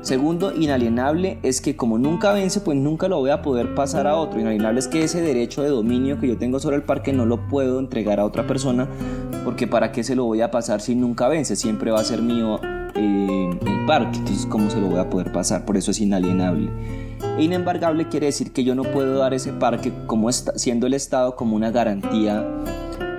Segundo, 0.02 0.52
inalienable 0.52 1.38
es 1.42 1.60
que 1.60 1.76
como 1.76 1.96
nunca 1.96 2.32
vence, 2.32 2.60
pues 2.60 2.76
nunca 2.76 3.08
lo 3.08 3.18
voy 3.18 3.30
a 3.30 3.40
poder 3.40 3.74
pasar 3.74 4.06
a 4.06 4.16
otro. 4.16 4.40
Inalienable 4.40 4.80
es 4.80 4.88
que 4.88 5.04
ese 5.04 5.20
derecho 5.20 5.62
de 5.62 5.68
dominio 5.68 6.18
que 6.18 6.28
yo 6.28 6.36
tengo 6.36 6.58
sobre 6.58 6.76
el 6.76 6.82
parque 6.82 7.12
no 7.12 7.24
lo 7.24 7.48
puedo 7.48 7.78
entregar 7.78 8.18
a 8.18 8.24
otra 8.24 8.46
persona 8.46 8.88
porque 9.44 9.66
para 9.66 9.92
qué 9.92 10.04
se 10.04 10.16
lo 10.16 10.24
voy 10.24 10.40
a 10.40 10.50
pasar 10.50 10.80
si 10.80 10.94
nunca 10.94 11.28
vence, 11.28 11.56
siempre 11.56 11.90
va 11.90 12.00
a 12.00 12.04
ser 12.04 12.22
mío 12.22 12.60
eh, 12.94 13.50
el 13.50 13.86
parque, 13.86 14.18
entonces 14.18 14.46
cómo 14.46 14.70
se 14.70 14.80
lo 14.80 14.88
voy 14.88 15.00
a 15.00 15.10
poder 15.10 15.32
pasar, 15.32 15.64
por 15.64 15.76
eso 15.76 15.90
es 15.90 16.00
inalienable. 16.00 16.70
E 17.38 17.42
inembargable 17.42 18.08
quiere 18.08 18.26
decir 18.26 18.52
que 18.52 18.64
yo 18.64 18.74
no 18.74 18.82
puedo 18.82 19.18
dar 19.18 19.34
ese 19.34 19.52
parque 19.52 19.92
como 20.06 20.30
siendo 20.32 20.86
el 20.86 20.94
Estado 20.94 21.36
como 21.36 21.56
una 21.56 21.70
garantía 21.70 22.46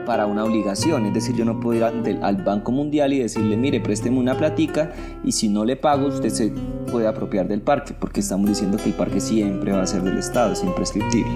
para 0.06 0.26
una 0.26 0.44
obligación, 0.44 1.06
es 1.06 1.14
decir, 1.14 1.36
yo 1.36 1.46
no 1.46 1.60
puedo 1.60 1.78
ir 1.78 1.84
al, 2.22 2.36
Banco 2.44 2.72
Mundial 2.72 3.14
y 3.14 3.20
decirle, 3.20 3.58
mire, 3.58 3.80
présteme 3.80 4.20
una 4.20 4.38
platica 4.38 4.92
y 5.24 5.32
si 5.32 5.48
no 5.48 5.66
le 5.66 5.76
pago 5.76 6.08
usted 6.08 6.30
se 6.30 6.54
puede 6.92 7.08
apropiar 7.08 7.48
del 7.48 7.62
parque, 7.62 7.94
porque 7.98 8.20
estamos 8.20 8.50
diciendo 8.50 8.78
que 8.78 8.90
el 8.90 8.94
parque 8.94 9.20
siempre 9.20 9.72
va 9.72 9.82
a 9.82 9.88
ser 9.88 10.04
del 10.04 10.18
Estado, 10.18 10.54
es 10.54 10.64
imprescriptible. 10.64 11.32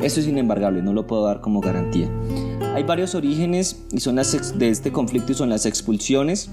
Eso 0.00 0.20
es 0.20 0.26
inembargable, 0.26 0.82
no 0.82 0.92
lo 0.92 1.06
puedo 1.06 1.26
dar 1.26 1.40
como 1.40 1.60
garantía. 1.60 2.08
Hay 2.74 2.84
varios 2.84 3.14
orígenes 3.14 3.82
y 3.92 4.00
son 4.00 4.16
las 4.16 4.58
de 4.58 4.68
este 4.68 4.92
conflicto 4.92 5.32
y 5.32 5.34
son 5.34 5.50
las 5.50 5.66
expulsiones, 5.66 6.50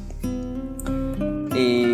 em, 1.56 1.87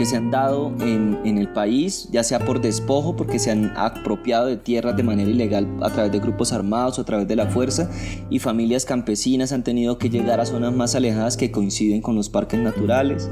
que 0.00 0.06
se 0.06 0.16
han 0.16 0.30
dado 0.30 0.72
en, 0.80 1.36
el 1.36 1.48
país, 1.48 2.08
ya 2.10 2.24
sea 2.24 2.38
por 2.38 2.62
despojo, 2.62 3.16
porque 3.16 3.38
se 3.38 3.50
han 3.50 3.74
apropiado 3.76 4.46
de 4.46 4.56
tierras 4.56 4.96
de 4.96 5.02
manera 5.02 5.30
ilegal 5.30 5.68
a 5.82 5.90
través 5.90 6.10
de 6.10 6.20
grupos 6.20 6.54
armados 6.54 6.98
o 6.98 7.02
a 7.02 7.04
través 7.04 7.28
de 7.28 7.36
la 7.36 7.48
fuerza, 7.48 7.90
y 8.30 8.38
familias 8.38 8.86
campesinas 8.86 9.52
han 9.52 9.62
tenido 9.62 9.98
que 9.98 10.08
llegar 10.08 10.40
a 10.40 10.46
zonas 10.46 10.72
más 10.72 10.94
alejadas 10.94 11.36
que 11.36 11.50
coinciden 11.50 12.00
con 12.00 12.16
los 12.16 12.30
parques 12.30 12.58
naturales. 12.58 13.28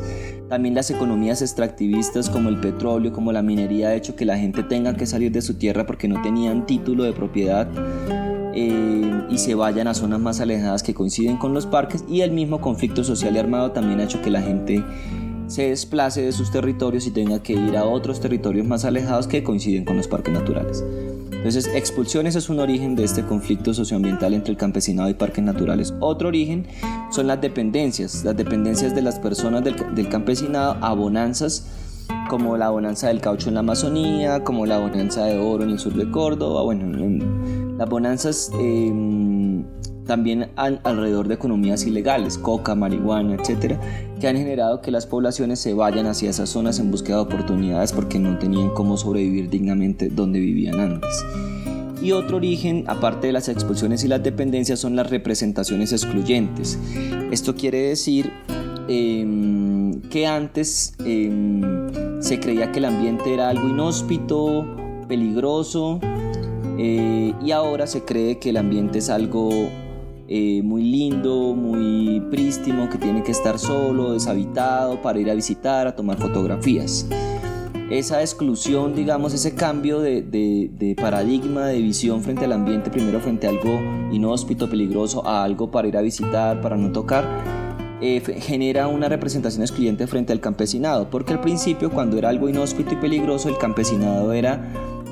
También 0.51 0.75
las 0.75 0.91
economías 0.91 1.41
extractivistas 1.41 2.29
como 2.29 2.51
el 2.51 2.61
petróleo, 2.61 3.15
como 3.15 3.33
la 3.33 3.41
minería, 3.41 3.89
ha 3.89 3.95
hecho 3.95 4.15
que 4.15 4.27
la 4.27 4.37
gente 4.37 4.63
tenga 4.63 4.95
que 4.95 5.07
salir 5.07 5.33
de 5.33 5.41
su 5.41 5.55
tierra 5.55 5.87
porque 5.87 6.07
no 6.07 6.21
tenían 6.21 6.67
título 6.67 7.05
de 7.05 7.15
propiedad. 7.15 7.67
Eh, 8.53 9.25
y 9.31 9.39
se 9.39 9.55
vayan 9.55 9.89
a 9.89 9.95
zonas 9.95 10.21
más 10.21 10.41
alejadas 10.41 10.83
que 10.83 10.93
coinciden 10.93 11.37
con 11.37 11.55
los 11.55 11.65
parques 11.65 12.05
y 12.09 12.23
el 12.23 12.33
mismo 12.33 12.61
conflicto 12.61 13.05
social 13.05 13.37
y 13.37 13.39
armado 13.39 13.71
también 13.71 14.01
ha 14.01 14.05
hecho 14.05 14.21
que 14.21 14.31
la 14.31 14.43
gente 14.43 14.83
se 15.49 15.71
desplace 15.71 16.23
de 16.23 16.33
sus 16.33 16.51
territorios 16.51 17.07
y 17.07 17.11
tenga 17.11 17.43
que 17.43 17.55
ir 17.55 17.77
a 17.77 17.85
otros 17.85 18.21
territorios 18.21 18.67
más 18.67 18.85
alejados 18.85 19.27
que 19.27 19.43
coinciden 19.43 19.85
con 19.85 19.97
los 19.97 20.07
parques 20.07 20.33
naturales. 20.33 20.85
Entonces, 21.39 21.71
expulsiones 21.75 22.35
es 22.35 22.49
un 22.49 22.59
origen 22.59 22.97
de 22.97 23.05
este 23.05 23.25
conflicto 23.25 23.73
socioambiental 23.73 24.35
entre 24.35 24.51
el 24.51 24.59
campesinado 24.59 25.09
y 25.09 25.15
parques 25.15 25.43
naturales. 25.43 25.95
Otro 26.01 26.29
origen 26.29 26.67
son 27.11 27.29
las 27.29 27.41
dependencias, 27.41 28.25
las 28.25 28.37
dependencias 28.37 28.95
de 28.95 29.03
las 29.03 29.19
personas 29.19 29.63
del, 29.65 30.09
campesinado 30.09 30.77
a 30.85 30.93
bonanzas 30.95 31.67
como 32.29 32.57
la 32.57 32.71
bonanza 32.71 33.09
del 33.09 33.21
caucho 33.21 33.49
en 33.49 33.55
la 33.55 33.61
Amazonía, 33.61 34.43
como 34.43 34.67
la 34.67 34.79
bonanza 34.79 35.25
de 35.25 35.39
oro 35.39 35.65
en 35.65 35.71
el 35.71 35.79
sur 35.79 35.95
de 35.95 36.11
Córdoba, 36.11 36.63
bueno, 36.63 36.87
las 37.79 37.89
bonanzas 37.89 38.51
em, 38.59 39.65
también 40.07 40.51
alrededor 40.57 41.29
de 41.29 41.35
economías 41.35 41.87
ilegales, 41.87 42.37
coca, 42.37 42.75
marihuana, 42.75 43.37
etcétera, 43.37 43.79
que 44.21 44.29
han 44.29 44.37
generado 44.37 44.81
que 44.81 44.91
las 44.91 45.07
poblaciones 45.07 45.61
se 45.61 45.75
vayan 45.75 46.07
hacia 46.07 46.31
esas 46.31 46.49
zonas 46.49 46.79
en 46.79 46.91
búsqueda 46.91 47.17
de 47.17 47.23
oportunidades 47.23 47.93
porque 47.93 48.19
no 48.19 48.39
tenían 48.39 48.71
cómo 48.71 48.97
sobrevivir 48.97 49.49
dignamente 49.49 50.09
donde 50.09 50.41
vivían 50.41 50.81
antes. 50.81 51.25
Y 52.03 52.13
otro 52.13 52.37
origen, 52.37 52.85
aparte 52.87 53.29
de 53.29 53.33
las 53.33 53.49
expulsiones 53.49 54.05
y 54.05 54.09
las 54.09 54.23
dependencias, 54.23 54.79
son 54.79 54.95
las 54.95 55.11
representaciones 55.11 55.93
excluyentes. 55.93 56.79
Esto 57.33 57.55
quiere 57.55 57.89
decir 57.89 58.33
em, 58.89 60.01
que 60.03 60.27
antes 60.27 60.95
em, 61.05 61.61
se 62.21 62.39
creía 62.39 62.71
que 62.71 62.79
el 62.79 62.85
ambiente 62.85 63.35
era 63.35 63.49
algo 63.49 63.69
inhóspito, 63.69 64.65
peligroso, 65.09 65.99
eh, 66.79 67.35
y 67.45 67.51
ahora 67.51 67.89
se 67.89 68.03
cree 68.05 68.39
que 68.39 68.51
el 68.51 68.57
ambiente 68.57 68.99
es 68.99 69.11
algo 69.11 69.51
eh, 70.29 70.61
muy 70.63 70.83
lindo, 70.83 71.55
muy 71.55 72.21
prístimo, 72.31 72.91
que 72.91 72.99
tiene 72.99 73.23
que 73.23 73.33
estar 73.33 73.59
solo, 73.59 74.13
deshabitado, 74.13 75.01
para 75.01 75.19
ir 75.19 75.31
a 75.31 75.35
visitar, 75.35 75.87
a 75.87 75.97
tomar 75.97 76.19
fotografías. 76.19 77.09
Esa 77.91 78.21
exclusión, 78.21 78.95
digamos, 78.95 79.33
ese 79.33 79.55
cambio 79.55 80.01
de, 80.01 80.21
de, 80.21 80.95
paradigma, 80.95 81.65
de 81.69 81.81
visión 81.81 82.23
frente 82.23 82.45
al 82.45 82.53
ambiente, 82.53 82.91
primero 82.91 83.19
frente 83.21 83.47
a 83.47 83.51
algo 83.51 83.81
inhóspito, 84.13 84.69
peligroso, 84.69 85.27
a 85.27 85.43
algo 85.43 85.71
para 85.71 85.89
ir 85.89 85.97
a 85.97 86.03
visitar, 86.03 86.61
para 86.61 86.77
no 86.77 86.93
tocar, 86.93 87.25
eh, 88.03 88.21
genera 88.21 88.89
una 88.89 89.09
representación 89.09 89.63
excluyente 89.63 90.07
frente 90.07 90.35
al 90.35 90.41
campesinado, 90.41 91.09
porque 91.09 91.33
al 91.33 91.41
principio, 91.41 91.91
cuando 91.91 92.19
era 92.19 92.29
algo 92.29 92.51
inhóspito 92.51 92.93
y 92.93 92.97
peligroso, 92.97 93.49
el 93.49 93.57
campesinado 93.57 94.35
era 94.35 94.61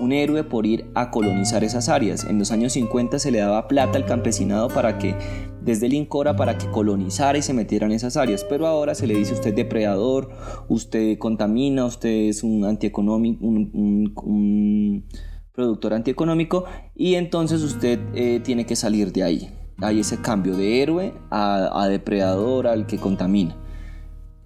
un 0.01 0.13
héroe 0.13 0.45
por 0.45 0.67
ir 0.67 0.91
a 0.95 1.11
colonizar 1.11 1.65
esas 1.65 1.89
áreas. 1.89 2.25
En 2.25 2.39
los 2.39 2.51
años 2.53 2.73
50 2.75 3.19
se 3.19 3.31
le 3.31 3.39
daba 3.39 3.69
plata 3.69 3.99
al 3.99 4.07
campesinado 4.07 4.69
para 4.69 4.99
que, 4.99 5.15
desde 5.63 5.87
el 5.87 5.95
Incora, 5.95 6.37
para 6.37 6.59
que 6.59 6.71
colonizara 6.71 7.39
y 7.39 7.43
se 7.43 7.53
metiera 7.53 7.87
en 7.87 7.93
esas 7.93 8.17
áreas. 8.17 8.45
Pero 8.45 8.67
ahora 8.67 8.95
se 8.95 9.07
le 9.07 9.15
dice 9.15 9.35
usted 9.35 9.55
depredador, 9.55 10.31
usted 10.69 11.19
contamina, 11.19 11.85
usted 11.85 12.29
es 12.29 12.43
un 12.43 12.65
antieconómico, 12.65 13.45
un, 13.45 15.05
productor 15.53 15.95
antieconómico 15.95 16.67
y 16.95 17.15
entonces 17.15 17.63
usted 17.63 17.99
eh, 18.15 18.41
tiene 18.45 18.67
que 18.67 18.77
salir 18.77 19.11
de 19.13 19.23
ahí. 19.23 19.51
Hay 19.79 20.01
ese 20.01 20.21
cambio 20.21 20.55
de 20.55 20.83
héroe 20.83 21.15
a, 21.31 21.83
a 21.83 21.89
depredador, 21.89 22.67
al 22.67 22.87
que 22.87 22.99
contamina. 22.99 23.57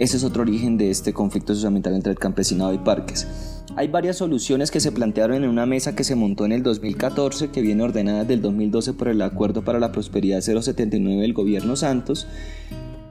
Ese 0.00 0.16
es 0.16 0.25
otro 0.25 0.42
origen 0.42 0.78
de 0.78 0.90
este 0.90 1.12
conflicto 1.12 1.52
socioambiental 1.52 1.95
entre 1.95 2.11
el 2.11 2.19
campesinado 2.19 2.73
y 2.73 2.78
parques. 2.78 3.59
Hay 3.76 3.88
varias 3.88 4.16
soluciones 4.16 4.70
que 4.70 4.80
se 4.80 4.90
plantearon 4.90 5.44
en 5.44 5.48
una 5.48 5.64
mesa 5.64 5.94
que 5.94 6.02
se 6.02 6.16
montó 6.16 6.44
en 6.44 6.52
el 6.52 6.62
2014, 6.62 7.50
que 7.50 7.62
viene 7.62 7.82
ordenada 7.82 8.24
del 8.24 8.42
2012 8.42 8.94
por 8.94 9.08
el 9.08 9.22
Acuerdo 9.22 9.62
para 9.62 9.78
la 9.78 9.92
Prosperidad 9.92 10.40
079 10.40 11.22
del 11.22 11.32
Gobierno 11.32 11.76
Santos. 11.76 12.26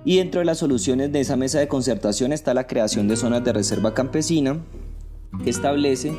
Y 0.04 0.18
dentro 0.18 0.40
de 0.40 0.46
las 0.46 0.58
soluciones 0.58 1.12
de 1.12 1.22
esa 1.22 1.38
mesa 1.38 1.60
de 1.60 1.70
concertación 1.70 2.34
está 2.34 2.54
la 2.54 2.68
creación 2.68 3.08
de 3.08 3.16
zonas 3.16 3.44
de 3.44 3.54
reserva 3.54 3.94
campesina, 3.94 4.60
que 5.44 5.50
establece 5.50 6.12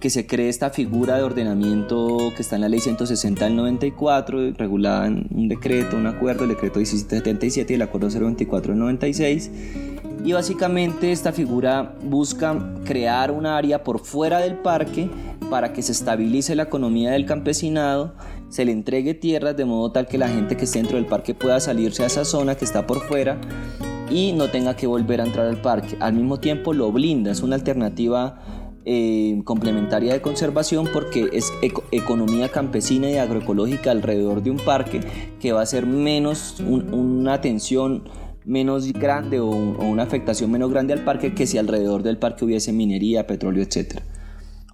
que 0.00 0.10
se 0.10 0.26
cree 0.26 0.48
esta 0.48 0.70
figura 0.70 1.16
de 1.16 1.22
ordenamiento 1.22 2.32
que 2.34 2.42
está 2.42 2.56
en 2.56 2.62
la 2.62 2.68
ley 2.68 2.80
160 2.80 3.44
del 3.44 3.56
94, 3.56 4.52
regulada 4.52 5.06
en 5.06 5.26
un 5.30 5.48
decreto, 5.48 5.96
un 5.96 6.06
acuerdo, 6.06 6.44
el 6.44 6.50
decreto 6.50 6.78
1777 6.78 7.72
y 7.72 7.76
el 7.76 7.82
acuerdo 7.82 8.08
024 8.08 8.72
del 8.72 8.80
96 8.80 9.50
y 10.24 10.32
básicamente 10.32 11.12
esta 11.12 11.32
figura 11.32 11.94
busca 12.02 12.74
crear 12.84 13.30
un 13.30 13.46
área 13.46 13.82
por 13.82 14.00
fuera 14.00 14.38
del 14.40 14.56
parque 14.56 15.08
para 15.48 15.72
que 15.72 15.82
se 15.82 15.92
estabilice 15.92 16.54
la 16.54 16.64
economía 16.64 17.10
del 17.12 17.26
campesinado, 17.26 18.14
se 18.48 18.64
le 18.64 18.72
entregue 18.72 19.14
tierras 19.14 19.56
de 19.56 19.64
modo 19.64 19.90
tal 19.92 20.06
que 20.06 20.18
la 20.18 20.28
gente 20.28 20.56
que 20.56 20.64
esté 20.64 20.78
dentro 20.78 20.96
del 20.96 21.06
parque 21.06 21.34
pueda 21.34 21.58
salirse 21.60 22.02
a 22.02 22.06
esa 22.06 22.24
zona 22.24 22.54
que 22.54 22.64
está 22.64 22.86
por 22.86 23.00
fuera 23.00 23.40
y 24.10 24.32
no 24.32 24.48
tenga 24.48 24.76
que 24.76 24.86
volver 24.86 25.20
a 25.20 25.24
entrar 25.24 25.46
al 25.46 25.60
parque. 25.60 25.96
Al 26.00 26.12
mismo 26.12 26.38
tiempo 26.38 26.72
lo 26.72 26.90
blinda, 26.92 27.30
es 27.30 27.42
una 27.42 27.56
alternativa 27.56 28.40
eh, 28.84 29.40
complementaria 29.44 30.12
de 30.12 30.20
conservación 30.20 30.88
porque 30.92 31.28
es 31.32 31.52
economía 31.92 32.48
campesina 32.48 33.10
y 33.10 33.16
agroecológica 33.16 33.90
alrededor 33.90 34.42
de 34.42 34.50
un 34.50 34.56
parque 34.56 35.00
que 35.40 35.52
va 35.52 35.62
a 35.62 35.66
ser 35.66 35.86
menos 35.86 36.60
una 36.60 37.34
atención 37.34 38.04
menos 38.44 38.92
grande 38.92 39.40
o, 39.40 39.48
una 39.48 40.02
afectación 40.02 40.50
menos 40.50 40.70
grande 40.70 40.92
al 40.92 41.04
parque 41.04 41.34
que 41.34 41.46
si 41.46 41.58
alrededor 41.58 42.02
del 42.02 42.18
parque 42.18 42.44
hubiese 42.44 42.72
minería, 42.72 43.26
petróleo, 43.26 43.62
etc. 43.62 44.00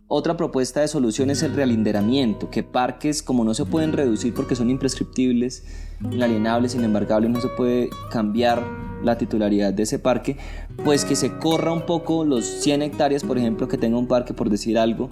Otra 0.08 0.37
propuesta 0.37 0.80
de 0.80 0.88
solución 0.88 1.30
es 1.30 1.42
el 1.42 1.54
realinderamiento, 1.54 2.49
que 2.49 2.62
parques 2.62 3.23
como 3.23 3.44
no 3.44 3.54
se 3.54 3.64
pueden 3.64 3.92
reducir 3.92 4.35
porque 4.35 4.54
son 4.54 4.70
imprescriptibles, 4.70 5.64
inalienables, 6.12 6.76
inembargables, 6.76 7.30
no 7.30 7.40
se 7.40 7.49
puede 7.49 7.90
cambiar 8.12 8.62
la 9.02 9.18
titularidad 9.18 9.73
de 9.73 9.82
ese 9.82 9.99
parque, 9.99 10.37
pues 10.85 11.04
que 11.04 11.16
se 11.16 11.37
corra 11.38 11.73
un 11.73 11.87
poco 11.87 12.25
los 12.25 12.44
100 12.44 12.82
hectáreas, 12.82 13.25
por 13.25 13.37
ejemplo, 13.37 13.66
que 13.68 13.78
tenga 13.78 13.99
un 13.99 14.06
parque, 14.06 14.32
por 14.32 14.49
decir 14.49 14.78
algo, 14.78 15.11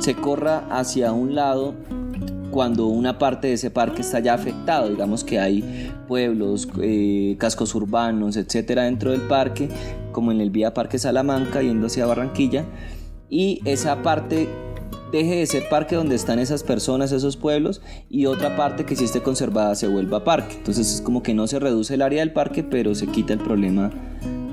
se 0.00 0.14
corra 0.14 0.66
hacia 0.70 1.12
un 1.12 1.34
lado 1.34 1.74
cuando 2.50 2.86
una 2.86 3.18
parte 3.18 3.48
de 3.48 3.54
ese 3.54 3.70
parque 3.70 4.02
está 4.02 4.20
ya 4.20 4.34
afectado, 4.34 4.88
digamos 4.88 5.24
que 5.24 5.38
hay 5.38 5.92
pueblos, 6.08 6.68
eh, 6.82 7.36
cascos 7.38 7.74
urbanos, 7.74 8.36
etcétera, 8.36 8.84
dentro 8.84 9.12
del 9.12 9.22
parque, 9.22 9.68
como 10.12 10.32
en 10.32 10.40
el 10.40 10.50
Vía 10.50 10.74
Parque 10.74 10.98
Salamanca 10.98 11.62
yendo 11.62 11.86
hacia 11.86 12.06
Barranquilla, 12.06 12.64
y 13.28 13.60
esa 13.64 14.02
parte 14.02 14.48
deje 15.12 15.36
de 15.36 15.46
ser 15.46 15.68
parque 15.68 15.96
donde 15.96 16.14
están 16.14 16.38
esas 16.38 16.62
personas, 16.62 17.12
esos 17.12 17.36
pueblos, 17.36 17.80
y 18.08 18.26
otra 18.26 18.56
parte 18.56 18.84
que 18.84 18.96
si 18.96 19.04
esté 19.04 19.22
conservada 19.22 19.74
se 19.74 19.88
vuelva 19.88 20.24
parque. 20.24 20.56
Entonces 20.56 20.92
es 20.92 21.00
como 21.00 21.22
que 21.22 21.34
no 21.34 21.46
se 21.46 21.58
reduce 21.58 21.94
el 21.94 22.02
área 22.02 22.20
del 22.20 22.32
parque, 22.32 22.62
pero 22.62 22.94
se 22.94 23.06
quita 23.06 23.32
el 23.32 23.40
problema, 23.40 23.90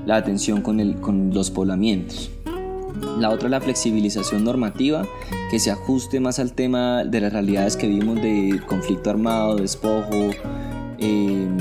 la 0.06 0.16
atención 0.16 0.62
con, 0.62 0.80
el, 0.80 0.96
con 1.00 1.34
los 1.34 1.52
poblamientos. 1.52 2.32
La 3.20 3.30
otra 3.30 3.50
la 3.50 3.62
flexibilización 3.62 4.44
normativa, 4.44 5.06
que 5.50 5.60
se 5.60 5.72
ajuste 5.72 6.20
más 6.20 6.40
al 6.40 6.54
tema 6.54 7.04
de 7.04 7.22
las 7.22 7.34
realidades 7.34 7.76
que 7.76 7.88
vimos 7.88 8.22
de 8.22 8.62
conflicto 8.68 9.10
armado, 9.10 9.56
despojo, 9.56 10.32
em, 11.00 11.58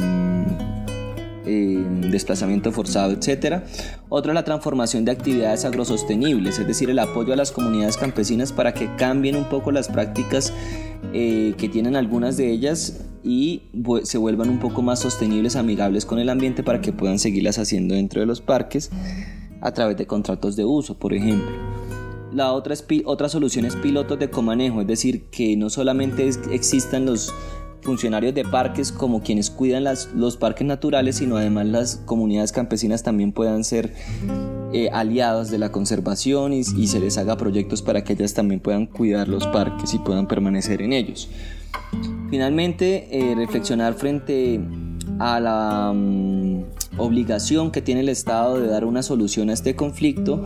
em, 1.47 2.01
desplazamiento 2.11 2.73
forzado, 2.73 3.13
etc. 3.13 3.63
Otra 4.09 4.35
la 4.35 4.45
transformación 4.45 5.05
de 5.05 5.13
actividades 5.13 5.65
agrosostenibles, 5.65 6.59
es 6.59 6.67
decir, 6.67 6.91
el 6.91 6.99
apoyo 6.99 7.33
a 7.33 7.37
las 7.37 7.53
comunidades 7.53 7.97
campesinas 7.97 8.53
para 8.53 8.75
que 8.75 8.95
cambien 8.97 9.37
un 9.37 9.49
poco 9.49 9.73
las 9.73 9.89
prácticas 9.89 10.53
eh, 11.13 11.55
que 11.57 11.69
tienen 11.69 11.97
algunas 11.97 12.37
de 12.37 12.51
ellas 12.51 13.01
y 13.23 13.63
se 14.05 14.19
vuelvan 14.19 14.51
un 14.51 14.59
poco 14.59 14.83
más 14.83 15.01
sostenibles, 15.01 15.57
amigables 15.57 16.05
con 16.05 16.19
el 16.19 16.29
ambiente 16.29 16.63
para 16.63 16.81
que 16.81 16.93
puedan 16.93 17.19
seguirlas 17.19 17.59
haciendo 17.59 17.95
dentro 17.95 18.21
de 18.21 18.27
los 18.27 18.41
parques 18.41 18.91
a 19.61 19.73
través 19.73 19.97
de 19.97 20.07
contratos 20.07 20.57
de 20.57 20.65
uso, 20.65 20.99
por 20.99 21.13
ejemplo. 21.15 21.51
La 22.33 22.53
otra, 22.53 22.75
es, 22.75 22.85
otra 23.05 23.29
solución 23.29 23.65
es 23.65 23.77
pilotos 23.77 24.19
de 24.19 24.29
comanejo, 24.29 24.81
es 24.81 24.87
decir, 24.87 25.27
que 25.31 25.57
no 25.57 25.71
solamente 25.71 26.29
existan 26.53 27.07
los 27.07 27.33
funcionarios 27.87 28.35
de 28.35 28.45
parques 28.45 28.93
como 28.93 29.23
quienes 29.23 29.49
cuidan 29.49 29.85
los 30.15 30.37
parques 30.37 30.67
naturales, 30.67 31.17
sino 31.17 31.37
además 31.37 31.67
las 31.67 31.97
comunidades 32.05 32.53
campesinas 32.53 33.03
también 33.03 33.33
puedan 33.33 33.65
ser 33.65 33.95
eh, 34.73 34.91
aliadas 34.93 35.51
de 35.51 35.59
la 35.59 35.71
conservación 35.71 36.53
y, 36.53 36.65
se 36.65 37.01
les 37.01 37.17
haga 37.17 37.37
proyectos 37.37 37.83
para 37.83 38.05
que 38.05 38.15
ellas 38.15 38.35
también 38.35 38.61
puedan 38.61 38.87
cuidar 38.87 39.29
los 39.29 39.47
parques 39.47 39.95
y 39.95 39.99
puedan 39.99 40.27
permanecer 40.27 40.83
en 40.83 40.93
ellos. 40.93 41.29
Finalmente, 42.29 43.09
eh, 43.11 43.35
reflexionar 43.37 43.95
frente 43.95 44.61
a 45.21 45.41
la 45.41 45.93
mm, 45.95 46.46
obligación 46.99 47.71
que 47.71 47.83
tiene 47.83 48.01
el 48.01 48.09
Estado 48.09 48.61
de 48.61 48.69
dar 48.69 48.85
una 48.85 49.03
solución 49.03 49.51
a 49.51 49.53
este 49.53 49.77
conflicto 49.77 50.45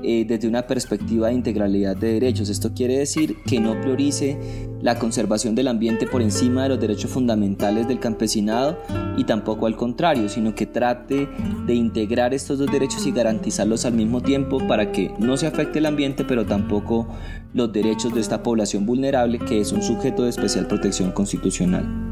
eh, 0.00 0.24
desde 0.24 0.46
una 0.46 0.66
perspectiva 0.66 1.26
de 1.28 1.34
integralidad 1.34 1.96
de 1.96 2.12
derechos. 2.14 2.48
Esto 2.48 2.72
quiere 2.72 2.96
decir 2.96 3.42
que 3.42 3.58
no 3.58 3.80
priorice 3.80 4.38
la 4.80 4.96
conservación 4.96 5.56
del 5.56 5.66
ambiente 5.66 6.06
por 6.06 6.22
encima 6.22 6.62
de 6.62 6.68
los 6.68 6.80
derechos 6.80 7.10
fundamentales 7.10 7.88
del 7.88 7.98
campesinado 7.98 8.78
y 9.16 9.24
tampoco 9.24 9.66
al 9.66 9.76
contrario, 9.76 10.28
sino 10.28 10.54
que 10.54 10.66
trate 10.66 11.28
de 11.66 11.74
integrar 11.74 12.32
estos 12.32 12.60
dos 12.60 12.70
derechos 12.70 13.06
y 13.06 13.10
garantizarlos 13.10 13.84
al 13.84 13.94
mismo 13.94 14.22
tiempo 14.22 14.64
para 14.68 14.92
que 14.92 15.12
no 15.18 15.36
se 15.36 15.48
afecte 15.48 15.80
el 15.80 15.86
ambiente, 15.86 16.24
pero 16.24 16.46
tampoco 16.46 17.08
los 17.52 17.72
derechos 17.72 18.14
de 18.14 18.20
esta 18.20 18.42
población 18.42 18.86
vulnerable 18.86 19.40
que 19.40 19.60
es 19.60 19.72
un 19.72 19.82
sujeto 19.82 20.22
de 20.22 20.30
especial 20.30 20.68
protección 20.68 21.10
constitucional. 21.10 22.08